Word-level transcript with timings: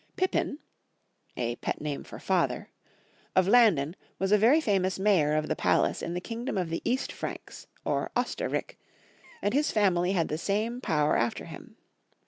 Pippin 0.15 0.57
* 1.37 1.37
of 1.37 1.77
Landen 3.47 3.95
was 4.17 4.31
a 4.31 4.37
very 4.39 4.59
famous 4.59 4.97
Mayor 4.97 5.35
of 5.35 5.47
the 5.47 5.55
Palace 5.55 6.01
in 6.01 6.15
the 6.15 6.19
kingdom 6.19 6.57
of 6.57 6.71
the 6.71 6.81
East 6.83 7.11
Franks 7.11 7.67
or 7.85 8.09
Oster 8.15 8.49
rik, 8.49 8.79
and 9.43 9.53
his. 9.53 9.69
family 9.71 10.13
had 10.13 10.27
the 10.27 10.39
same 10.39 10.81
power 10.81 11.15
after 11.15 11.45
him. 11.45 11.77